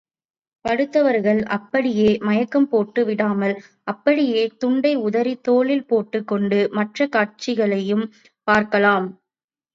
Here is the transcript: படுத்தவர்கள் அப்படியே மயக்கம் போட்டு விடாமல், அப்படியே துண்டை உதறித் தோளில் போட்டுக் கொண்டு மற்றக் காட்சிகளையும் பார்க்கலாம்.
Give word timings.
படுத்தவர்கள் 0.65 1.43
அப்படியே 1.49 2.17
மயக்கம் 2.21 2.67
போட்டு 2.67 3.05
விடாமல், 3.05 3.53
அப்படியே 3.83 4.47
துண்டை 4.57 4.95
உதறித் 5.01 5.43
தோளில் 5.43 5.85
போட்டுக் 5.85 6.27
கொண்டு 6.27 6.69
மற்றக் 6.71 7.11
காட்சிகளையும் 7.11 8.05
பார்க்கலாம். 8.47 9.07